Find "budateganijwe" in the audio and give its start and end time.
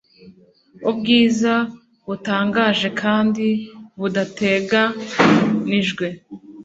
3.99-6.05